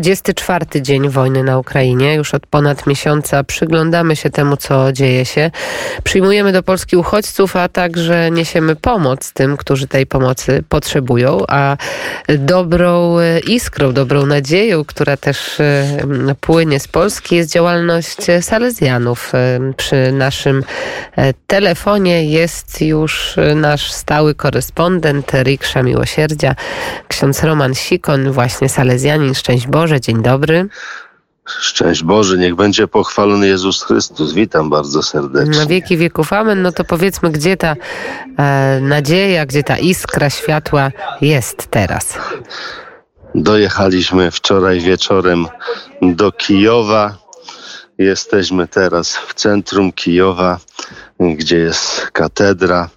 34 0.00 0.82
dzień 0.82 1.08
wojny 1.08 1.42
na 1.42 1.58
Ukrainie. 1.58 2.14
Już 2.14 2.34
od 2.34 2.46
ponad 2.46 2.86
miesiąca 2.86 3.44
przyglądamy 3.44 4.16
się 4.16 4.30
temu, 4.30 4.56
co 4.56 4.92
dzieje 4.92 5.24
się. 5.24 5.50
Przyjmujemy 6.04 6.52
do 6.52 6.62
Polski 6.62 6.96
uchodźców, 6.96 7.56
a 7.56 7.68
także 7.68 8.30
niesiemy 8.30 8.76
pomoc 8.76 9.32
tym, 9.32 9.56
którzy 9.56 9.86
tej 9.86 10.06
pomocy 10.06 10.64
potrzebują. 10.68 11.44
A 11.48 11.76
dobrą 12.38 13.16
iskrą, 13.46 13.92
dobrą 13.92 14.26
nadzieją, 14.26 14.84
która 14.84 15.16
też 15.16 15.58
płynie 16.40 16.80
z 16.80 16.88
Polski 16.88 17.36
jest 17.36 17.52
działalność 17.52 18.16
Salezjanów. 18.40 19.32
Przy 19.76 20.12
naszym 20.12 20.64
e, 21.16 21.34
telefonie 21.46 22.24
jest 22.24 22.80
już 22.80 23.36
nasz 23.54 23.92
stały 23.92 24.34
korespondent 24.34 25.32
Riksza 25.42 25.82
Miłosierdzia, 25.82 26.54
ksiądz 27.08 27.42
Roman 27.42 27.74
Sikon, 27.74 28.32
właśnie 28.32 28.68
Salezjanin. 28.68 29.34
Szczęść 29.34 29.66
Boże, 29.66 29.85
dzień 29.94 30.22
dobry. 30.22 30.68
Szczęść 31.46 32.02
Boże, 32.02 32.38
niech 32.38 32.54
będzie 32.54 32.88
pochwalony 32.88 33.48
Jezus 33.48 33.82
Chrystus. 33.82 34.32
Witam 34.32 34.70
bardzo 34.70 35.02
serdecznie. 35.02 35.58
Na 35.58 35.66
wieki 35.66 35.96
wieków 35.96 36.32
amen. 36.32 36.62
No 36.62 36.72
to 36.72 36.84
powiedzmy, 36.84 37.30
gdzie 37.30 37.56
ta 37.56 37.76
e, 38.38 38.78
nadzieja, 38.80 39.46
gdzie 39.46 39.62
ta 39.62 39.78
iskra 39.78 40.30
światła 40.30 40.90
jest 41.20 41.66
teraz? 41.70 42.18
Dojechaliśmy 43.34 44.30
wczoraj 44.30 44.80
wieczorem 44.80 45.46
do 46.02 46.32
Kijowa. 46.32 47.16
Jesteśmy 47.98 48.68
teraz 48.68 49.16
w 49.16 49.34
centrum 49.34 49.92
Kijowa, 49.92 50.58
gdzie 51.20 51.58
jest 51.58 52.10
katedra 52.12 52.88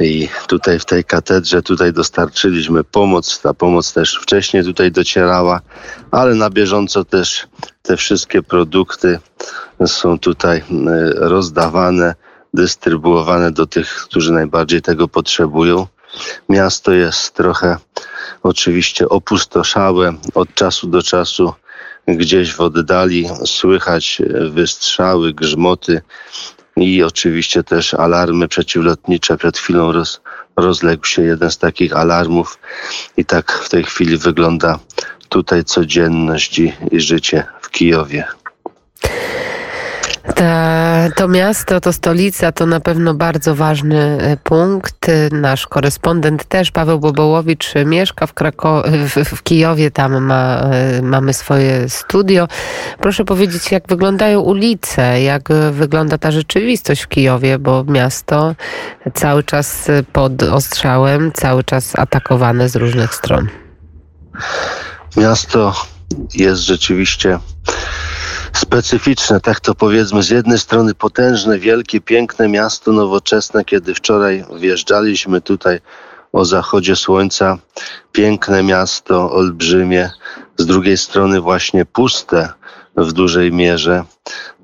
i 0.00 0.28
tutaj 0.46 0.78
w 0.78 0.84
tej 0.84 1.04
katedrze 1.04 1.62
tutaj 1.62 1.92
dostarczyliśmy 1.92 2.84
pomoc. 2.84 3.40
Ta 3.40 3.54
pomoc 3.54 3.92
też 3.92 4.18
wcześniej 4.22 4.64
tutaj 4.64 4.92
docierała, 4.92 5.60
ale 6.10 6.34
na 6.34 6.50
bieżąco 6.50 7.04
też 7.04 7.48
te 7.82 7.96
wszystkie 7.96 8.42
produkty 8.42 9.18
są 9.86 10.18
tutaj 10.18 10.58
e, 10.58 10.62
rozdawane, 11.14 12.14
dystrybuowane 12.54 13.50
do 13.50 13.66
tych, 13.66 13.94
którzy 13.94 14.32
najbardziej 14.32 14.82
tego 14.82 15.08
potrzebują. 15.08 15.86
Miasto 16.48 16.92
jest 16.92 17.34
trochę 17.34 17.76
oczywiście 18.42 19.08
opustoszałe 19.08 20.14
od 20.34 20.54
czasu 20.54 20.86
do 20.86 21.02
czasu. 21.02 21.52
Gdzieś 22.08 22.54
w 22.54 22.60
oddali 22.60 23.28
słychać 23.44 24.22
wystrzały, 24.50 25.32
grzmoty 25.34 26.02
i 26.76 27.02
oczywiście 27.02 27.62
też 27.62 27.94
alarmy 27.94 28.48
przeciwlotnicze. 28.48 29.36
Przed 29.36 29.58
chwilą 29.58 29.92
roz, 29.92 30.20
rozległ 30.56 31.06
się 31.06 31.22
jeden 31.22 31.50
z 31.50 31.58
takich 31.58 31.96
alarmów 31.96 32.58
i 33.16 33.24
tak 33.24 33.52
w 33.52 33.68
tej 33.68 33.84
chwili 33.84 34.16
wygląda 34.16 34.78
tutaj 35.28 35.64
codzienność 35.64 36.58
i, 36.58 36.72
i 36.90 37.00
życie 37.00 37.44
w 37.60 37.70
Kijowie. 37.70 38.24
Ta, 40.40 41.08
to 41.16 41.28
miasto, 41.28 41.80
to 41.80 41.92
stolica 41.92 42.52
to 42.52 42.66
na 42.66 42.80
pewno 42.80 43.14
bardzo 43.14 43.54
ważny 43.54 44.18
e, 44.20 44.36
punkt. 44.36 45.06
Nasz 45.32 45.66
korespondent 45.66 46.44
też, 46.44 46.70
Paweł 46.70 47.00
Bobołowicz, 47.00 47.74
mieszka 47.86 48.26
w, 48.26 48.34
Krako 48.34 48.84
w, 48.86 49.36
w 49.36 49.42
Kijowie, 49.42 49.90
tam 49.90 50.24
ma, 50.24 50.60
e, 50.60 51.02
mamy 51.02 51.34
swoje 51.34 51.88
studio. 51.88 52.48
Proszę 53.00 53.24
powiedzieć, 53.24 53.72
jak 53.72 53.88
wyglądają 53.88 54.40
ulice, 54.40 55.22
jak 55.22 55.48
wygląda 55.72 56.18
ta 56.18 56.30
rzeczywistość 56.30 57.02
w 57.02 57.08
Kijowie, 57.08 57.58
bo 57.58 57.84
miasto 57.84 58.54
cały 59.14 59.44
czas 59.44 59.88
pod 60.12 60.42
ostrzałem, 60.42 61.32
cały 61.32 61.64
czas 61.64 61.98
atakowane 61.98 62.68
z 62.68 62.76
różnych 62.76 63.14
stron. 63.14 63.48
Miasto 65.16 65.74
jest 66.34 66.62
rzeczywiście 66.62 67.38
specyficzne, 68.58 69.40
tak 69.40 69.60
to 69.60 69.74
powiedzmy. 69.74 70.22
Z 70.22 70.30
jednej 70.30 70.58
strony 70.58 70.94
potężne, 70.94 71.58
wielkie, 71.58 72.00
piękne 72.00 72.48
miasto 72.48 72.92
nowoczesne, 72.92 73.64
kiedy 73.64 73.94
wczoraj 73.94 74.44
wjeżdżaliśmy 74.56 75.40
tutaj 75.40 75.80
o 76.32 76.44
zachodzie 76.44 76.96
słońca, 76.96 77.58
piękne 78.12 78.62
miasto, 78.62 79.32
olbrzymie, 79.32 80.10
z 80.58 80.66
drugiej 80.66 80.96
strony 80.96 81.40
właśnie 81.40 81.84
puste 81.84 82.48
w 82.96 83.12
dużej 83.12 83.52
mierze. 83.52 84.04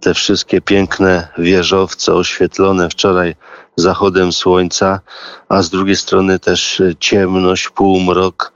Te 0.00 0.14
wszystkie 0.14 0.60
piękne 0.60 1.28
wieżowce 1.38 2.14
oświetlone 2.14 2.88
wczoraj 2.90 3.34
zachodem 3.76 4.32
słońca, 4.32 5.00
a 5.48 5.62
z 5.62 5.70
drugiej 5.70 5.96
strony 5.96 6.38
też 6.38 6.82
ciemność, 7.00 7.68
półmrok, 7.68 8.52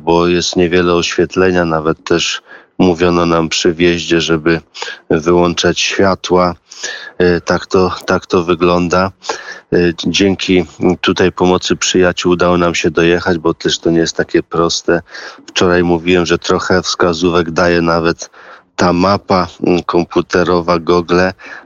bo 0.00 0.28
jest 0.28 0.56
niewiele 0.56 0.94
oświetlenia, 0.94 1.64
nawet 1.64 2.04
też 2.04 2.42
mówiono 2.78 3.26
nam 3.26 3.48
przy 3.48 3.74
wjeździe, 3.74 4.20
żeby 4.20 4.60
wyłączać 5.10 5.80
światła. 5.80 6.54
E, 7.18 7.40
tak 7.40 7.66
to, 7.66 7.94
tak 8.06 8.26
to 8.26 8.44
wygląda. 8.44 9.12
E, 9.72 9.76
dzięki 10.06 10.66
tutaj 11.00 11.32
pomocy 11.32 11.76
przyjaciół 11.76 12.32
udało 12.32 12.56
nam 12.58 12.74
się 12.74 12.90
dojechać, 12.90 13.38
bo 13.38 13.54
też 13.54 13.78
to 13.78 13.90
nie 13.90 13.98
jest 13.98 14.16
takie 14.16 14.42
proste. 14.42 15.00
Wczoraj 15.48 15.82
mówiłem, 15.84 16.26
że 16.26 16.38
trochę 16.38 16.82
wskazówek 16.82 17.50
daje 17.50 17.82
nawet 17.82 18.30
ta 18.76 18.92
mapa 18.92 19.48
komputerowa 19.86 20.78
Google, 20.78 21.20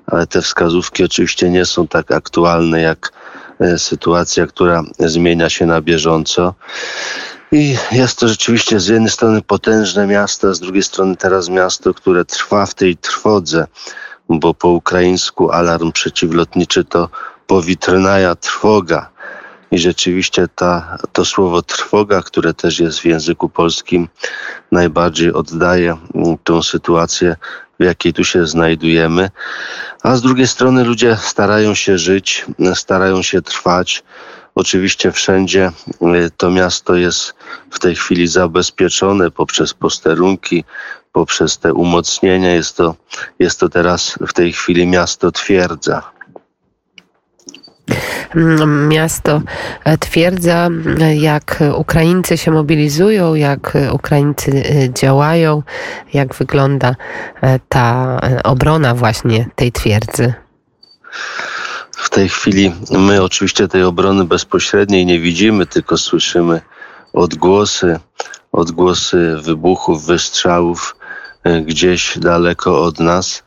ale 0.07 0.27
te 0.27 0.43
wskazówki 0.43 1.05
oczywiście 1.05 1.51
nie 1.51 1.65
są 1.65 1.89
tak 1.89 2.11
aktualne 2.11 2.81
jak 2.81 3.13
sytuacja, 3.77 4.47
która 4.47 4.83
zmienia 4.99 5.51
się 5.51 5.67
na 5.67 5.81
bieżąco. 5.81 6.55
I 7.53 7.77
jest 7.93 8.19
to 8.19 8.29
rzeczywiście 8.29 8.81
z 8.81 8.87
jednej 8.87 9.11
strony 9.11 9.43
potężne 9.43 10.07
miasto, 10.07 10.55
z 10.55 10.61
drugiej 10.61 10.83
strony 10.83 11.17
teraz 11.17 11.49
miasto, 11.49 11.95
które 11.95 12.25
trwa 12.25 12.67
w 12.67 12.75
tej 12.75 12.97
trwodze, 12.97 13.67
bo 14.29 14.55
po 14.55 14.69
ukraińsku 14.69 15.51
alarm 15.51 15.93
przeciwlotniczy 15.93 16.85
to 16.85 17.09
powitrynaja 17.47 18.35
trwoga. 18.35 19.11
I 19.71 19.79
rzeczywiście 19.79 20.49
ta, 20.55 20.99
to 21.13 21.25
słowo 21.25 21.63
trwoga, 21.63 22.23
które 22.23 22.55
też 22.55 22.81
jest 22.81 23.01
w 23.01 23.05
języku 23.05 23.49
polskim, 23.49 24.09
najbardziej 24.73 25.33
oddaje 25.33 25.97
tą 26.45 26.63
sytuację, 26.63 27.37
w 27.81 27.85
jakiej 27.85 28.13
tu 28.13 28.25
się 28.25 28.47
znajdujemy. 28.47 29.31
A 30.03 30.17
z 30.17 30.23
drugiej 30.23 30.47
strony 30.47 30.85
ludzie 30.85 31.17
starają 31.17 31.75
się 31.75 31.99
żyć, 31.99 32.47
starają 32.75 33.23
się 33.23 33.43
trwać. 33.43 34.05
Oczywiście 34.55 35.13
wszędzie 35.13 35.73
y, 36.03 36.31
to 36.37 36.51
miasto 36.51 36.95
jest 36.95 37.35
w 37.71 37.79
tej 37.79 37.97
chwili 37.97 38.29
zabezpieczone 38.29 39.31
poprzez 39.31 39.75
posterunki, 39.75 40.65
poprzez 41.13 41.59
te 41.59 41.75
umocnienia. 41.75 42.55
Jest 42.55 42.77
to, 42.77 42.95
jest 43.39 43.61
to 43.61 43.69
teraz 43.69 44.19
w 44.29 44.33
tej 44.33 44.53
chwili 44.53 44.87
miasto 44.87 45.33
twierdza. 45.33 46.13
Mm, 48.37 48.89
miasto 48.89 49.43
e, 49.85 49.99
twierdza, 49.99 50.69
jak 51.15 51.59
Ukraińcy 51.77 52.39
się 52.39 52.51
mobilizują, 52.51 53.35
jak 53.35 53.73
Ukraińcy 53.93 54.51
e, 54.51 54.93
działają, 54.93 55.63
jak 56.15 56.35
wygląda 56.35 56.97
e, 57.41 57.59
ta 57.69 58.21
obrona 58.45 58.95
właśnie 58.95 59.47
tej 59.57 59.73
twierdzy. 59.73 60.35
W 62.03 62.11
tej 62.11 62.29
chwili 62.29 62.73
my 62.91 63.23
oczywiście 63.23 63.69
tej 63.69 63.83
obrony 63.83 64.25
bezpośredniej 64.25 65.07
nie 65.07 65.21
widzimy, 65.21 65.67
tylko 65.67 65.99
słyszymy 65.99 66.61
odgłosy, 67.13 68.01
odgłosy 68.53 69.37
wybuchów, 69.43 70.07
wystrzałów 70.07 70.97
gdzieś 71.65 72.19
daleko 72.19 72.83
od 72.83 73.01
nas. 73.01 73.43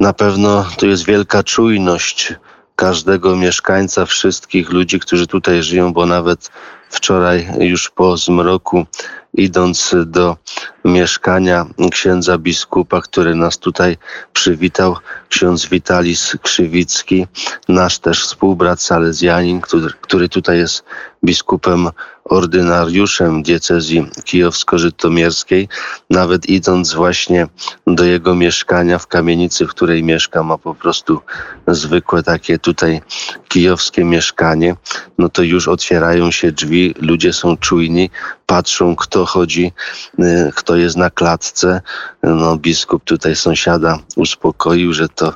Na 0.00 0.12
pewno 0.12 0.66
to 0.76 0.86
jest 0.86 1.04
wielka 1.04 1.42
czujność 1.42 2.34
każdego 2.76 3.36
mieszkańca, 3.36 4.06
wszystkich 4.06 4.70
ludzi, 4.70 5.00
którzy 5.00 5.26
tutaj 5.26 5.62
żyją, 5.62 5.92
bo 5.92 6.06
nawet 6.06 6.50
wczoraj 6.90 7.48
już 7.60 7.90
po 7.90 8.16
zmroku 8.16 8.86
idąc 9.34 9.94
do 10.06 10.36
mieszkania 10.84 11.66
księdza 11.90 12.38
biskupa, 12.38 13.00
który 13.00 13.34
nas 13.34 13.58
tutaj 13.58 13.96
przywitał, 14.32 14.96
ksiądz 15.28 15.66
Witalis 15.66 16.36
Krzywicki, 16.42 17.26
nasz 17.68 17.98
też 17.98 18.24
współbrat 18.24 18.82
salezjanin, 18.82 19.60
który, 19.60 19.92
który 20.00 20.28
tutaj 20.28 20.58
jest 20.58 20.84
biskupem 21.24 21.88
ordynariuszem 22.24 23.42
diecezji 23.42 24.06
kijowsko-żytomierskiej, 24.24 25.68
nawet 26.10 26.46
idąc 26.46 26.94
właśnie 26.94 27.46
do 27.86 28.04
jego 28.04 28.34
mieszkania 28.34 28.98
w 28.98 29.06
kamienicy, 29.06 29.66
w 29.66 29.70
której 29.70 30.02
mieszka, 30.02 30.42
ma 30.42 30.58
po 30.58 30.74
prostu 30.74 31.20
zwykłe 31.66 32.22
takie 32.22 32.58
tutaj 32.58 33.00
kijowskie 33.48 34.04
mieszkanie, 34.04 34.76
no 35.18 35.28
to 35.28 35.42
już 35.42 35.68
otwierają 35.68 36.30
się 36.30 36.52
drzwi, 36.52 36.77
ludzie 37.00 37.32
są 37.32 37.56
czujni, 37.56 38.10
patrzą 38.46 38.96
kto 38.96 39.26
chodzi, 39.26 39.72
y, 40.18 40.52
kto 40.54 40.76
jest 40.76 40.96
na 40.96 41.10
klatce. 41.10 41.80
No 42.22 42.56
biskup 42.56 43.04
tutaj 43.04 43.36
sąsiada 43.36 43.98
uspokoił, 44.16 44.92
że 44.92 45.08
to 45.08 45.32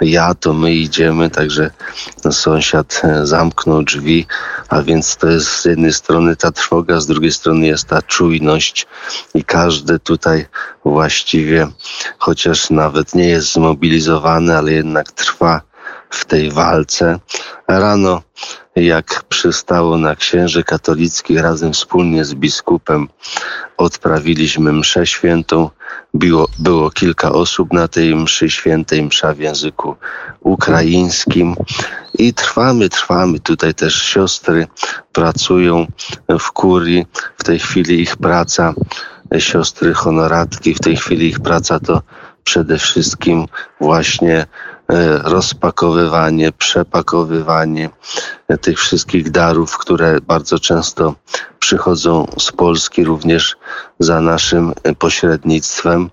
ja, 0.00 0.34
to 0.34 0.52
my 0.52 0.74
idziemy, 0.74 1.30
także 1.30 1.70
sąsiad 2.30 3.02
zamknął 3.22 3.82
drzwi, 3.82 4.26
a 4.68 4.82
więc 4.82 5.16
to 5.16 5.28
jest 5.28 5.48
z 5.48 5.64
jednej 5.64 5.92
strony 5.92 6.36
ta 6.36 6.52
trwoga, 6.52 7.00
z 7.00 7.06
drugiej 7.06 7.32
strony 7.32 7.66
jest 7.66 7.88
ta 7.88 8.02
czujność 8.02 8.86
i 9.34 9.44
każdy 9.44 9.98
tutaj 9.98 10.46
właściwie, 10.84 11.68
chociaż 12.18 12.70
nawet 12.70 13.14
nie 13.14 13.28
jest 13.28 13.52
zmobilizowany, 13.52 14.56
ale 14.56 14.72
jednak 14.72 15.12
trwa 15.12 15.60
w 16.10 16.24
tej 16.24 16.50
walce. 16.50 17.18
Rano, 17.68 18.22
jak 18.76 19.24
przystało 19.28 19.96
na 19.96 20.16
księży 20.16 20.64
katolicki, 20.64 21.38
razem 21.38 21.72
wspólnie 21.72 22.24
z 22.24 22.34
biskupem 22.34 23.08
odprawiliśmy 23.76 24.72
mszę 24.72 25.06
świętą. 25.06 25.70
Było, 26.14 26.48
było 26.58 26.90
kilka 26.90 27.32
osób 27.32 27.72
na 27.72 27.88
tej 27.88 28.14
mszy 28.14 28.50
świętej, 28.50 29.02
msza 29.02 29.34
w 29.34 29.38
języku 29.38 29.96
ukraińskim. 30.40 31.56
I 32.18 32.34
trwamy, 32.34 32.88
trwamy. 32.88 33.40
Tutaj 33.40 33.74
też 33.74 34.02
siostry 34.02 34.66
pracują 35.12 35.86
w 36.38 36.52
kurii. 36.52 37.06
W 37.38 37.44
tej 37.44 37.58
chwili 37.58 38.00
ich 38.00 38.16
praca, 38.16 38.74
siostry 39.38 39.94
honoratki, 39.94 40.74
w 40.74 40.80
tej 40.80 40.96
chwili 40.96 41.28
ich 41.28 41.40
praca 41.40 41.80
to 41.80 42.02
przede 42.44 42.78
wszystkim 42.78 43.46
właśnie 43.80 44.46
E, 44.88 45.18
rozpakowywanie, 45.18 46.52
przepakowywanie 46.52 47.90
tych 48.60 48.78
wszystkich 48.78 49.30
darów, 49.30 49.78
które 49.78 50.20
bardzo 50.20 50.58
często 50.58 51.14
przychodzą 51.58 52.26
z 52.38 52.52
Polski 52.52 53.04
również 53.04 53.56
za 53.98 54.20
naszym 54.20 54.72
pośrednictwem. 54.98 56.10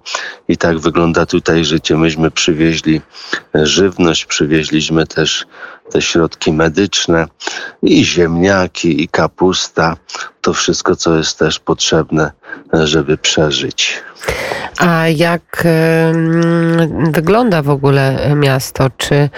I 0.48 0.58
tak 0.58 0.80
wygląda 0.80 1.26
tutaj 1.26 1.66
życie. 1.66 1.98
Myśmy 1.98 2.32
przywieźli 2.32 3.02
żywność, 3.54 4.26
przywieźliśmy 4.26 5.08
też 5.08 5.46
te 5.92 6.02
środki 6.02 6.54
medyczne 6.54 7.28
i 7.82 8.06
ziemniaki, 8.06 9.04
i 9.04 9.08
kapusta. 9.08 9.98
To 10.42 10.54
wszystko, 10.54 10.96
co 10.96 11.18
jest 11.18 11.40
też 11.40 11.60
potrzebne, 11.60 12.32
żeby 12.74 13.18
przeżyć. 13.18 14.04
A 14.78 15.08
jak 15.08 15.64
wygląda 17.12 17.62
w 17.62 17.70
ogóle 17.70 18.36
miasto? 18.36 18.90
Czy 18.98 19.30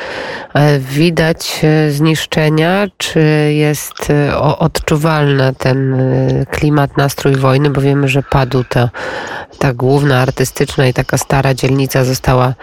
e, 0.54 0.80
widać 0.80 1.62
e, 1.64 1.92
zniszczenia, 1.92 2.85
czy 2.98 3.20
jest 3.54 4.10
e, 4.10 4.38
odczuwalny 4.38 5.56
ten 5.58 5.98
klimat, 6.52 6.98
nastrój 6.98 7.36
wojny? 7.36 7.70
Bo 7.70 7.82
wiemy, 7.82 8.08
że 8.08 8.24
padł 8.24 8.64
to, 8.70 8.90
ta 9.60 9.74
główna 9.74 10.22
artystyczna 10.22 10.88
i 10.88 10.94
taka 10.94 11.18
stara 11.18 11.54
dzielnica 11.54 12.04
została 12.04 12.54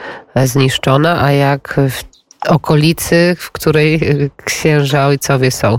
zniszczona, 0.44 1.22
a 1.24 1.32
jak 1.32 1.80
w 1.90 2.02
okolicy, 2.48 3.36
w 3.38 3.50
której 3.50 4.00
księża 4.44 5.06
ojcowie 5.06 5.50
są? 5.50 5.78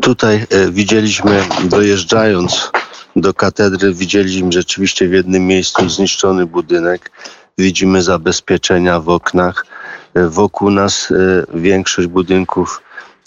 Tutaj 0.00 0.46
widzieliśmy 0.70 1.44
dojeżdżając 1.64 2.70
do 3.20 3.34
katedry 3.34 3.94
widzieliśmy 3.94 4.52
rzeczywiście 4.52 5.08
w 5.08 5.12
jednym 5.12 5.46
miejscu 5.46 5.88
zniszczony 5.88 6.46
budynek. 6.46 7.10
Widzimy 7.58 8.02
zabezpieczenia 8.02 9.00
w 9.00 9.08
oknach. 9.08 9.66
Wokół 10.14 10.70
nas 10.70 11.10
e, 11.10 11.14
większość 11.60 12.08
budynków 12.08 12.82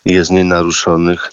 jest 0.06 0.32
nienaruszonych. 0.32 1.32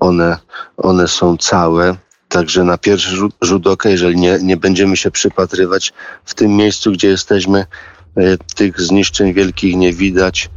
One, 0.00 0.38
one 0.76 1.08
są 1.08 1.36
całe. 1.36 1.96
Także 2.28 2.64
na 2.64 2.78
pierwszy 2.78 3.16
rzut 3.42 3.66
oka, 3.66 3.88
jeżeli 3.88 4.16
nie, 4.16 4.38
nie 4.42 4.56
będziemy 4.56 4.96
się 4.96 5.10
przypatrywać 5.10 5.92
w 6.24 6.34
tym 6.34 6.56
miejscu, 6.56 6.92
gdzie 6.92 7.08
jesteśmy, 7.08 7.66
e, 8.16 8.36
tych 8.56 8.80
zniszczeń 8.80 9.34
wielkich 9.34 9.76
nie 9.76 9.92
widać. 9.92 10.50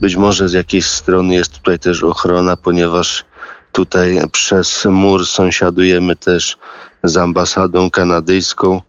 Być 0.00 0.16
może 0.16 0.48
z 0.48 0.52
jakiejś 0.52 0.86
strony 0.86 1.34
jest 1.34 1.52
tutaj 1.52 1.78
też 1.78 2.02
ochrona, 2.02 2.56
ponieważ 2.56 3.24
tutaj 3.72 4.20
przez 4.32 4.84
mur 4.84 5.26
sąsiadujemy 5.26 6.16
też 6.16 6.58
z 7.04 7.16
ambasadą 7.16 7.90
kanadyjską, 7.90 8.80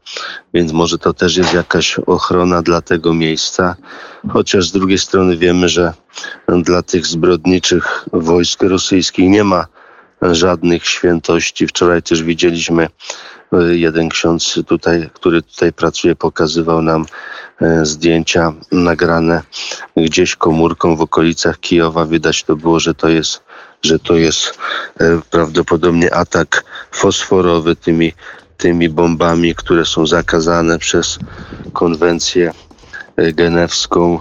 więc 0.54 0.72
może 0.72 0.98
to 0.98 1.14
też 1.14 1.38
jest 1.38 1.54
jakaś 1.54 2.00
ochrona 2.00 2.62
dla 2.62 2.82
tego 2.82 3.14
miejsca. 3.14 3.76
Chociaż 4.30 4.68
z 4.68 4.72
drugiej 4.72 4.98
strony 4.98 5.38
wiemy, 5.38 5.70
że 5.70 5.94
dla 6.48 6.82
tych 6.82 7.06
zbrodniczych 7.06 8.06
wojsk 8.14 8.64
rosyjskich 8.64 9.30
nie 9.30 9.44
ma 9.44 9.66
żadnych 10.22 10.86
świętości. 10.86 11.68
Wczoraj 11.68 12.04
też 12.04 12.24
widzieliśmy 12.24 12.88
e, 13.54 13.76
jeden 13.76 14.10
ksiądz 14.10 14.60
tutaj, 14.68 15.10
który 15.14 15.42
tutaj 15.42 15.74
pracuje, 15.74 16.16
pokazywał 16.16 16.82
nam 16.82 17.06
e, 17.62 17.86
zdjęcia 17.86 18.54
nagrane 18.72 19.42
gdzieś 19.98 20.36
komórką 20.36 20.96
w 20.96 21.02
okolicach 21.02 21.60
Kijowa. 21.60 22.06
Widać 22.06 22.44
to 22.44 22.56
było, 22.56 22.80
że 22.80 22.94
to 22.94 23.10
jest 23.10 23.44
że 23.82 24.00
to 24.00 24.16
jest 24.16 24.58
e, 25.00 25.22
prawdopodobnie 25.30 26.14
atak 26.14 26.64
fosforowy 26.92 27.76
tymi, 27.76 28.14
tymi 28.58 28.90
bombami, 28.90 29.56
które 29.56 29.86
są 29.86 30.08
zakazane 30.08 30.80
przez 30.80 31.20
konwencję 31.74 32.54
e, 33.16 33.34
genewską, 33.34 34.20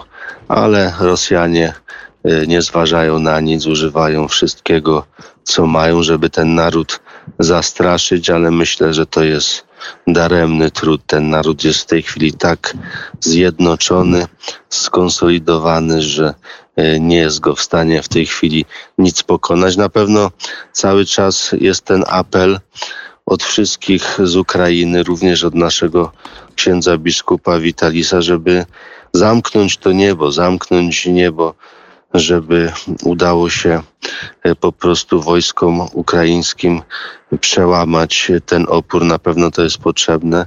ale 0.49 0.93
Rosjanie 1.01 1.75
e, 2.25 2.47
nie 2.47 2.63
zważają 2.63 3.19
na 3.19 3.41
nic, 3.41 3.67
używają 3.67 4.29
wszystkiego, 4.29 5.07
co 5.45 5.67
mają, 5.67 6.03
żeby 6.03 6.31
ten 6.31 6.55
naród 6.55 7.01
zastraszyć, 7.39 8.31
ale 8.31 8.51
myślę, 8.51 8.95
że 8.95 9.07
to 9.07 9.25
jest 9.25 9.65
daremny 10.07 10.71
trud. 10.71 11.01
Ten 11.07 11.31
naród 11.31 11.65
jest 11.65 11.81
w 11.81 11.87
tej 11.87 12.03
chwili 12.03 12.33
tak 12.33 12.75
zjednoczony, 13.21 14.27
skonsolidowany, 14.69 16.03
że 16.03 16.35
nie 17.01 17.17
jest 17.17 17.41
go 17.41 17.55
w 17.55 17.61
stanie 17.61 18.03
w 18.03 18.09
tej 18.09 18.27
chwili 18.27 18.65
nic 18.99 19.23
pokonać. 19.23 19.77
Na 19.77 19.89
pewno 19.89 20.31
cały 20.73 21.07
czas 21.07 21.51
jest 21.61 21.85
ten 21.85 22.05
apel 22.09 22.61
od 23.27 23.43
wszystkich 23.43 24.19
z 24.25 24.37
Ukrainy, 24.37 25.03
również 25.03 25.45
od 25.45 25.55
naszego 25.55 26.13
księdza 26.55 26.99
biskupa 26.99 27.59
Witalisa, 27.59 28.21
żeby 28.23 28.67
zamknąć 29.13 29.77
to 29.77 29.93
niebo, 29.93 30.33
zamknąć 30.33 31.07
niebo 31.07 31.55
żeby 32.15 32.73
udało 33.05 33.51
się 33.51 33.83
e, 34.43 34.55
po 34.55 34.73
prostu 34.73 35.23
wojskom 35.23 35.81
ukraińskim 35.93 36.83
przełamać 37.41 38.33
ten 38.47 38.67
opór. 38.69 39.05
Na 39.05 39.19
pewno 39.19 39.51
to 39.51 39.63
jest 39.63 39.79
potrzebne. 39.79 40.47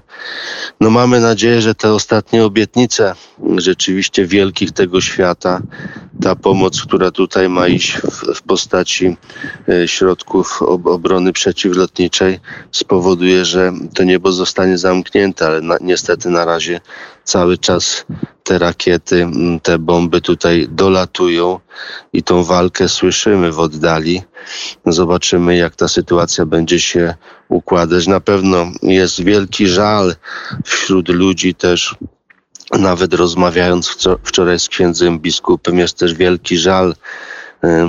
No 0.79 0.89
mamy 0.89 1.19
nadzieję, 1.19 1.61
że 1.61 1.75
te 1.75 1.93
ostatnie 1.93 2.43
obietnice 2.43 3.15
rzeczywiście 3.57 4.25
wielkich 4.25 4.71
tego 4.71 5.01
świata, 5.01 5.61
ta 6.21 6.35
pomoc, 6.35 6.81
która 6.81 7.11
tutaj 7.11 7.49
ma 7.49 7.67
iść 7.67 7.97
w, 7.97 8.35
w 8.35 8.41
postaci 8.41 9.17
e, 9.69 9.87
środków 9.87 10.61
obrony 10.85 11.33
przeciwlotniczej, 11.33 12.39
spowoduje, 12.71 13.45
że 13.45 13.73
to 13.95 14.03
niebo 14.03 14.31
zostanie 14.31 14.77
zamknięte, 14.77 15.45
ale 15.45 15.61
na, 15.61 15.77
niestety 15.81 16.29
na 16.29 16.45
razie 16.45 16.81
cały 17.23 17.57
czas 17.57 18.05
te 18.43 18.59
rakiety, 18.59 19.27
te 19.63 19.79
bomby 19.79 20.21
tutaj 20.21 20.67
dolatują 20.71 21.59
i 22.13 22.23
tą 22.23 22.43
walkę 22.43 22.89
słyszymy 22.89 23.51
w 23.51 23.59
oddali. 23.59 24.21
Zobaczymy, 24.85 25.55
jak 25.55 25.75
ta 25.75 25.87
sytuacja 25.87 26.45
będzie 26.45 26.79
się 26.79 27.15
układać. 27.49 28.07
Na 28.07 28.19
pewno 28.19 28.65
jest 28.81 29.23
wielki 29.23 29.67
żal 29.67 30.15
wśród 30.65 31.09
ludzi 31.09 31.55
też. 31.55 31.95
Nawet 32.79 33.13
rozmawiając 33.13 33.97
wczoraj 34.23 34.59
z 34.59 34.67
księdzem 34.67 35.19
biskupem, 35.19 35.79
jest 35.79 35.97
też 35.97 36.13
wielki 36.13 36.57
żal 36.57 36.95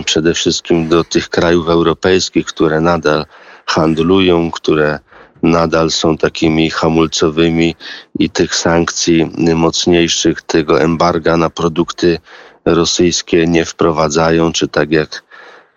przede 0.04 0.34
wszystkim 0.34 0.88
do 0.88 1.04
tych 1.04 1.28
krajów 1.28 1.68
europejskich, 1.68 2.46
które 2.46 2.80
nadal 2.80 3.26
handlują, 3.66 4.50
które 4.50 4.98
nadal 5.44 5.90
są 5.90 6.16
takimi 6.16 6.70
hamulcowymi 6.70 7.74
i 8.18 8.30
tych 8.30 8.54
sankcji 8.54 9.30
mocniejszych, 9.54 10.42
tego 10.42 10.80
embarga 10.80 11.36
na 11.36 11.50
produkty 11.50 12.18
rosyjskie 12.64 13.46
nie 13.46 13.64
wprowadzają, 13.64 14.52
czy 14.52 14.68
tak 14.68 14.92
jak 14.92 15.24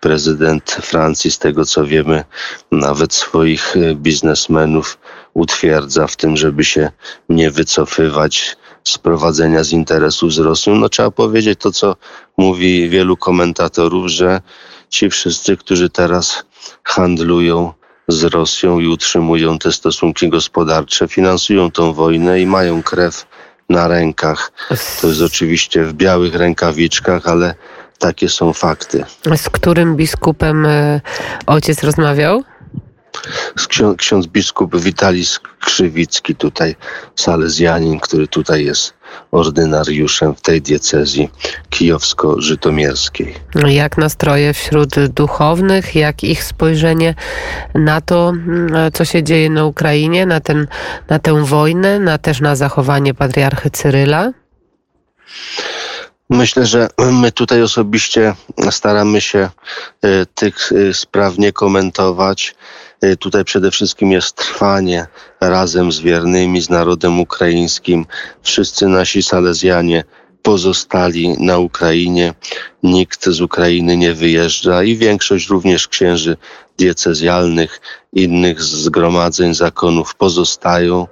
prezydent 0.00 0.70
Francji, 0.70 1.30
z 1.30 1.38
tego 1.38 1.64
co 1.64 1.84
wiemy, 1.84 2.24
nawet 2.72 3.14
swoich 3.14 3.74
biznesmenów 3.94 4.98
utwierdza 5.34 6.06
w 6.06 6.16
tym, 6.16 6.36
żeby 6.36 6.64
się 6.64 6.90
nie 7.28 7.50
wycofywać 7.50 8.56
z 8.84 8.98
prowadzenia 8.98 9.64
z 9.64 9.72
interesów 9.72 10.32
z 10.32 10.38
Rosją. 10.38 10.74
No 10.74 10.88
trzeba 10.88 11.10
powiedzieć 11.10 11.60
to, 11.60 11.72
co 11.72 11.96
mówi 12.36 12.88
wielu 12.88 13.16
komentatorów, 13.16 14.08
że 14.08 14.40
ci 14.88 15.10
wszyscy, 15.10 15.56
którzy 15.56 15.90
teraz 15.90 16.44
handlują 16.84 17.72
z 18.08 18.24
Rosją 18.24 18.80
i 18.80 18.86
utrzymują 18.86 19.58
te 19.58 19.72
stosunki 19.72 20.28
gospodarcze, 20.28 21.08
finansują 21.08 21.70
tą 21.70 21.92
wojnę 21.92 22.40
i 22.40 22.46
mają 22.46 22.82
krew 22.82 23.26
na 23.68 23.88
rękach. 23.88 24.52
To 25.00 25.08
jest 25.08 25.22
oczywiście 25.22 25.84
w 25.84 25.92
białych 25.92 26.34
rękawiczkach, 26.34 27.28
ale 27.28 27.54
takie 27.98 28.28
są 28.28 28.52
fakty. 28.52 29.04
Z 29.36 29.50
którym 29.50 29.96
biskupem 29.96 30.66
e, 30.66 31.00
ojciec 31.46 31.84
rozmawiał? 31.84 32.44
ksiądz, 33.68 33.96
ksiądz 33.98 34.26
biskup 34.26 34.76
Witalij 34.76 35.24
Skrzywicki, 35.24 36.34
tutaj 36.34 36.76
salezjanin, 37.16 38.00
który 38.00 38.28
tutaj 38.28 38.64
jest 38.64 38.97
ordynariuszem 39.30 40.34
w 40.34 40.40
tej 40.40 40.62
diecezji 40.62 41.30
kijowsko-żytomierskiej. 41.70 43.34
Jak 43.54 43.98
nastroje 43.98 44.54
wśród 44.54 45.08
duchownych, 45.08 45.94
jak 45.94 46.24
ich 46.24 46.44
spojrzenie 46.44 47.14
na 47.74 48.00
to, 48.00 48.28
mm, 48.28 48.92
co 48.92 49.04
się 49.04 49.22
dzieje 49.22 49.50
na 49.50 49.64
Ukrainie, 49.64 50.26
na, 50.26 50.40
ten, 50.40 50.66
na 51.08 51.18
tę 51.18 51.44
wojnę, 51.44 51.98
na 51.98 52.18
też 52.18 52.40
na 52.40 52.56
zachowanie 52.56 53.14
patriarchy 53.14 53.70
Cyryla? 53.70 54.32
Myślę, 56.30 56.66
że 56.66 56.88
my 56.98 57.32
tutaj 57.32 57.62
osobiście 57.62 58.34
staramy 58.70 59.20
się 59.20 59.38
e, 60.02 60.26
tych 60.26 60.72
e, 60.72 60.94
spraw 60.94 61.38
nie 61.38 61.52
komentować. 61.52 62.54
E, 63.00 63.16
tutaj 63.16 63.44
przede 63.44 63.70
wszystkim 63.70 64.12
jest 64.12 64.36
trwanie 64.36 65.06
razem 65.40 65.92
z 65.92 66.00
wiernymi, 66.00 66.60
z 66.60 66.70
narodem 66.70 67.20
ukraińskim. 67.20 68.06
Wszyscy 68.42 68.88
nasi 68.88 69.22
Salezjanie 69.22 70.04
pozostali 70.42 71.34
na 71.38 71.58
Ukrainie. 71.58 72.34
Nikt 72.82 73.28
z 73.28 73.40
Ukrainy 73.40 73.96
nie 73.96 74.14
wyjeżdża 74.14 74.82
i 74.82 74.96
większość 74.96 75.48
również 75.48 75.88
księży 75.88 76.36
diecezjalnych, 76.78 77.80
innych 78.12 78.62
zgromadzeń, 78.62 79.54
zakonów 79.54 80.14
pozostają. 80.14 81.06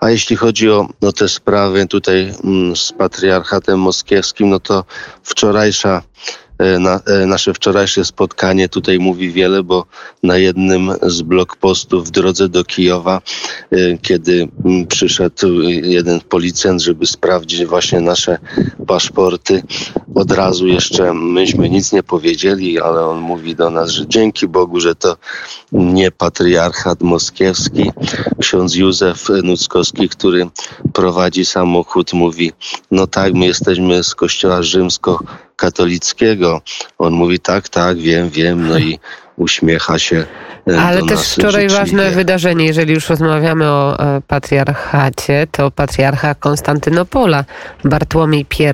A 0.00 0.10
jeśli 0.10 0.36
chodzi 0.36 0.70
o 0.70 0.88
no, 1.02 1.12
te 1.12 1.28
sprawy 1.28 1.86
tutaj 1.86 2.34
mm, 2.44 2.76
z 2.76 2.92
patriarchatem 2.92 3.80
moskiewskim, 3.80 4.50
no 4.50 4.60
to 4.60 4.84
wczorajsza 5.22 6.02
na, 6.58 7.00
e, 7.06 7.26
nasze 7.26 7.54
wczorajsze 7.54 8.04
spotkanie 8.04 8.68
tutaj 8.68 8.98
mówi 8.98 9.30
wiele, 9.30 9.62
bo 9.62 9.86
na 10.22 10.38
jednym 10.38 10.92
z 11.02 11.22
blokpostów 11.22 12.08
w 12.08 12.10
drodze 12.10 12.48
do 12.48 12.64
Kijowa, 12.64 13.20
e, 13.70 13.98
kiedy 13.98 14.48
przyszedł 14.88 15.60
jeden 15.82 16.20
policjant, 16.20 16.82
żeby 16.82 17.06
sprawdzić 17.06 17.64
właśnie 17.64 18.00
nasze 18.00 18.38
paszporty, 18.86 19.62
od 20.14 20.32
razu 20.32 20.66
jeszcze 20.66 21.14
myśmy 21.14 21.70
nic 21.70 21.92
nie 21.92 22.02
powiedzieli, 22.02 22.80
ale 22.80 23.06
on 23.06 23.20
mówi 23.20 23.56
do 23.56 23.70
nas, 23.70 23.90
że 23.90 24.06
dzięki 24.08 24.48
Bogu, 24.48 24.80
że 24.80 24.94
to 24.94 25.16
nie 25.72 26.10
patriarchat 26.10 27.02
moskiewski. 27.02 27.90
Ksiądz 28.40 28.74
Józef 28.74 29.28
Nuckowski, 29.42 30.08
który 30.08 30.48
prowadzi 30.92 31.44
samochód, 31.44 32.12
mówi, 32.12 32.52
no 32.90 33.06
tak, 33.06 33.34
my 33.34 33.46
jesteśmy 33.46 34.04
z 34.04 34.14
kościoła 34.14 34.62
rzymsko 34.62 35.24
katolickiego. 35.56 36.60
On 36.98 37.12
mówi 37.12 37.40
tak, 37.40 37.68
tak, 37.68 37.98
wiem, 37.98 38.30
wiem, 38.30 38.68
no 38.68 38.78
i 38.78 38.98
uśmiecha 39.36 39.98
się. 39.98 40.24
E, 40.70 40.80
Ale 40.80 41.02
też 41.02 41.32
wczoraj 41.32 41.68
ważne 41.68 42.10
wydarzenie, 42.10 42.66
jeżeli 42.66 42.94
już 42.94 43.08
rozmawiamy 43.08 43.64
o 43.64 43.98
e, 43.98 44.20
patriarchacie, 44.20 45.46
to 45.50 45.70
patriarcha 45.70 46.34
Konstantynopola, 46.34 47.44
Bartłomiej 47.84 48.46
I, 48.58 48.64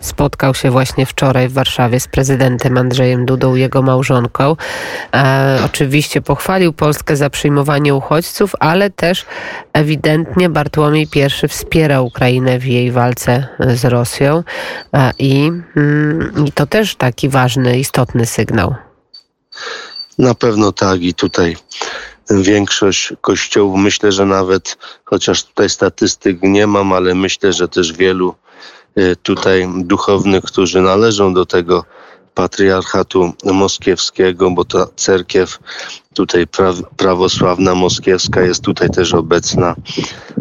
spotkał 0.00 0.54
się 0.54 0.70
właśnie 0.70 1.06
wczoraj 1.06 1.48
w 1.48 1.52
Warszawie 1.52 2.00
z 2.00 2.08
prezydentem 2.08 2.78
Andrzejem 2.78 3.26
Dudą, 3.26 3.54
jego 3.54 3.82
małżonką. 3.82 4.56
E, 5.14 5.58
oczywiście 5.64 6.22
pochwalił 6.22 6.72
Polskę 6.72 7.16
za 7.16 7.30
przyjmowanie 7.30 7.94
uchodźców, 7.94 8.52
ale 8.60 8.90
też 8.90 9.26
ewidentnie 9.72 10.48
Bartłomiej 10.48 11.08
I 11.14 11.48
wspiera 11.48 12.00
Ukrainę 12.00 12.58
w 12.58 12.66
jej 12.66 12.92
walce 12.92 13.48
z 13.74 13.84
Rosją 13.84 14.42
e, 14.94 15.12
i, 15.18 15.52
mm, 15.76 16.44
i 16.46 16.52
to 16.52 16.66
też 16.66 16.96
taki 16.96 17.28
ważny, 17.28 17.78
istotny 17.78 18.26
sygnał. 18.26 18.74
Na 20.18 20.34
pewno 20.34 20.72
tak 20.72 21.02
i 21.02 21.14
tutaj 21.14 21.56
większość 22.30 23.12
kościołów, 23.20 23.78
myślę, 23.78 24.12
że 24.12 24.26
nawet, 24.26 24.76
chociaż 25.04 25.44
tutaj 25.44 25.70
statystyk 25.70 26.38
nie 26.42 26.66
mam, 26.66 26.92
ale 26.92 27.14
myślę, 27.14 27.52
że 27.52 27.68
też 27.68 27.92
wielu 27.92 28.34
y, 28.98 29.16
tutaj 29.22 29.68
duchownych, 29.76 30.44
którzy 30.44 30.80
należą 30.80 31.34
do 31.34 31.46
tego 31.46 31.84
patriarchatu 32.34 33.32
moskiewskiego, 33.44 34.50
bo 34.50 34.64
ta 34.64 34.86
cerkiew 34.96 35.58
tutaj 36.14 36.46
prawosławna 36.96 37.74
moskiewska 37.74 38.40
jest 38.40 38.62
tutaj 38.62 38.90
też 38.90 39.14
obecna, 39.14 39.74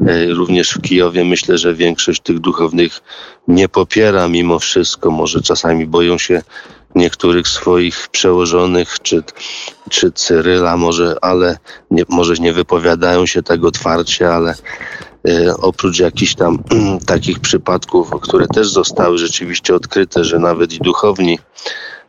y, 0.10 0.34
również 0.34 0.72
w 0.72 0.82
Kijowie. 0.82 1.26
Myślę, 1.26 1.58
że 1.58 1.74
większość 1.74 2.22
tych 2.22 2.40
duchownych 2.40 3.02
nie 3.48 3.70
popiera 3.70 4.28
mimo 4.28 4.60
wszystko, 4.60 5.12
może 5.12 5.42
czasami 5.42 5.86
boją 5.86 6.18
się 6.18 6.42
niektórych 6.96 7.48
swoich 7.48 8.08
przełożonych, 8.08 9.00
czy, 9.02 9.24
czy 9.90 10.12
Cyryla 10.12 10.78
może, 10.78 11.16
ale 11.22 11.58
nie, 11.92 12.04
może 12.10 12.34
nie 12.34 12.54
wypowiadają 12.54 13.26
się 13.26 13.44
tak 13.44 13.64
otwarcie, 13.64 14.34
ale 14.34 14.56
y, 15.30 15.58
oprócz 15.58 16.00
jakichś 16.00 16.36
tam 16.36 16.64
takich 17.06 17.40
przypadków, 17.40 18.10
które 18.22 18.48
też 18.48 18.70
zostały 18.70 19.18
rzeczywiście 19.18 19.76
odkryte, 19.76 20.24
że 20.24 20.40
nawet 20.40 20.74
i 20.74 20.80
duchowni 20.80 21.40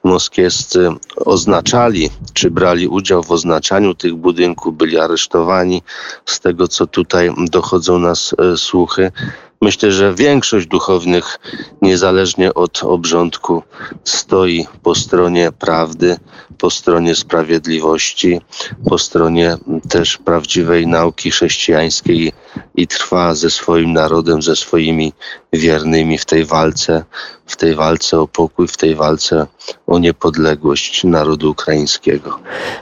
moskiewscy 0.05 0.89
oznaczali, 1.17 2.11
czy 2.33 2.51
brali 2.51 2.89
udział 2.89 3.23
w 3.23 3.31
oznaczaniu 3.31 3.95
tych 3.95 4.15
budynków, 4.15 4.77
byli 4.77 4.99
aresztowani. 4.99 5.83
Z 6.27 6.41
tego, 6.41 6.69
co 6.69 6.87
tutaj 6.87 7.31
dochodzą 7.51 7.99
nas 7.99 8.35
y, 8.55 8.57
słuchy, 8.57 9.13
Myślę, 9.61 9.93
że 9.93 10.15
większość 10.15 10.67
duchownych, 10.67 11.39
niezależnie 11.83 12.55
od 12.55 12.85
obrządku, 12.85 13.63
stoi 14.05 14.67
po 14.83 14.95
stronie 14.95 15.53
prawdy, 15.53 16.17
po 16.59 16.71
stronie 16.71 17.15
sprawiedliwości, 17.15 18.41
po 18.89 18.99
stronie 18.99 19.57
też 19.89 20.19
prawdziwej 20.19 20.87
nauki 20.87 21.31
chrześcijańskiej 21.31 22.33
i 22.75 22.87
trwa 22.87 23.35
ze 23.35 23.51
swoim 23.51 23.93
narodem, 23.93 24.43
ze 24.43 24.57
swoimi 24.57 25.13
wiernymi 25.53 26.19
w 26.19 26.25
tej 26.25 26.45
walce, 26.45 27.05
w 27.47 27.57
tej 27.57 27.75
walce 27.75 28.21
o 28.21 28.29
pokój, 28.29 28.69
w 28.69 28.77
tej 28.77 28.95
walce 28.95 29.47
o 29.87 29.99
niepodległość 29.99 31.05
narodu 31.05 31.51
ukraińskiego. 31.51 32.39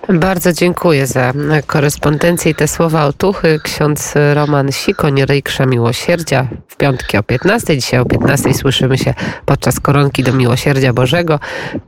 Bardzo 0.09 0.53
dziękuję 0.53 1.07
za 1.07 1.33
korespondencję 1.67 2.51
i 2.51 2.55
te 2.55 2.69
słowa 2.69 3.05
otuchy. 3.07 3.61
Ksiądz 3.63 4.15
Roman 4.35 4.73
Sikoń, 4.73 5.25
Rejkrza 5.25 5.67
Miłosierdzia 5.67 6.49
w 6.69 6.77
piątki 6.77 7.17
o 7.17 7.23
15. 7.23 7.77
Dzisiaj 7.77 8.01
o 8.01 8.05
15 8.05 8.55
słyszymy 8.55 8.99
się 8.99 9.15
podczas 9.47 9.81
koronki 9.81 10.23
do 10.23 10.33
Miłosierdzia 10.33 10.93
Bożego. 10.93 11.41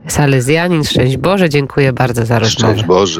Salezjanin, 0.07 0.83
szczęść 0.83 1.17
Boże, 1.17 1.49
dziękuję 1.49 1.93
bardzo 1.93 2.25
za 2.25 2.39
rozmowę. 2.39 2.73
Szczęść 2.73 2.87
Boże. 2.87 3.15